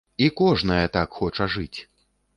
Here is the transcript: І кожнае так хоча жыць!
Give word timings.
І 0.27 0.29
кожнае 0.39 0.81
так 0.97 1.13
хоча 1.19 1.49
жыць! 1.57 1.79